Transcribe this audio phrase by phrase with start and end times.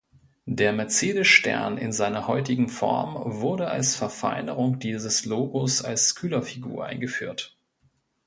[0.47, 7.55] Der Mercedes-Stern in seiner heutigen Form wurde als Verfeinerung dieses Logos als Kühlerfigur eingeführt.